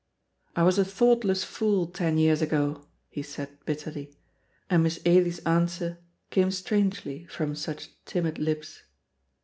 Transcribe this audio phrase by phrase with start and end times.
[0.55, 4.11] "I was a thoughtless fool ten years ago," he said, bitterly,
[4.67, 5.99] and Miss Ailie's answer
[6.31, 8.81] came strangely from such timid lips.